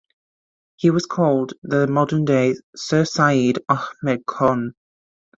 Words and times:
He 0.77 0.89
was 0.89 1.05
called 1.05 1.53
"Modern 1.63 2.25
Day 2.25 2.53
Of 2.53 2.57
Sir 2.75 3.05
Syed 3.05 3.59
Ahmed 3.69 4.25
Khan". 4.25 4.73